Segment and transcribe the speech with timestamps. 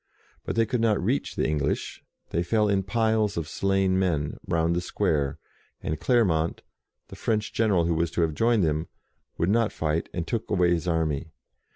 [0.45, 4.75] But they could not reach the English; they fell in piles of slain men round
[4.75, 5.37] the square,
[5.83, 6.63] and Clermont,
[7.09, 8.87] the French 24 JOAN OF ARC general who was to have joined them,
[9.37, 11.29] would not fight, and took away his army.